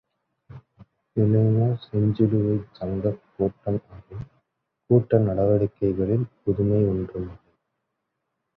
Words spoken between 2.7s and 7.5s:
சங்கக் கூட்டம் அது, கூட்ட நடவடிக்கைகளில் புதுமை ஒன்றுமில்லை.